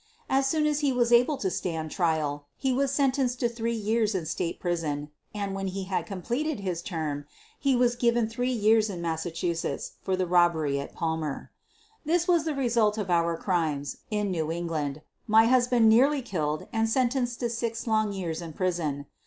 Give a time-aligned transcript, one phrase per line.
[0.31, 4.15] As soon as he was able to stand trial he was sentenced to three years
[4.15, 7.25] in State prison, and, when he had completed this term,
[7.59, 11.51] he was given threa years in Massachusetts for the robbery at Palmer,
[12.03, 16.89] This was the result of our crimes in New England— my husband nearly killed and
[16.89, 19.05] sentenced to six long years in prison.